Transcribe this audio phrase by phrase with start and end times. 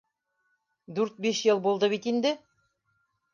[0.99, 2.33] Дүрт-биш йыл булды бит инде.